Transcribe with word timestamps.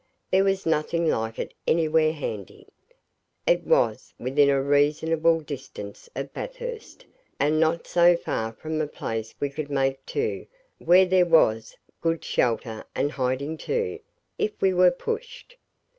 There 0.31 0.43
was 0.43 0.65
nothing 0.65 1.07
like 1.07 1.37
it 1.37 1.53
anywhere 1.67 2.11
handy. 2.11 2.65
It 3.45 3.65
was 3.65 4.15
within 4.17 4.49
a 4.49 4.59
reasonable 4.59 5.41
distance 5.41 6.09
of 6.15 6.33
Bathurst, 6.33 7.05
and 7.39 7.59
not 7.59 7.85
so 7.85 8.17
far 8.17 8.51
from 8.51 8.81
a 8.81 8.87
place 8.87 9.35
we 9.39 9.51
could 9.51 9.69
make 9.69 10.03
to, 10.07 10.47
where 10.79 11.05
there 11.05 11.27
was 11.27 11.77
good 12.01 12.23
shelter 12.23 12.83
and 12.95 13.11
hiding 13.11 13.59
too, 13.59 13.99
if 14.39 14.59
we 14.59 14.73
were 14.73 14.89
pushed. 14.89 15.55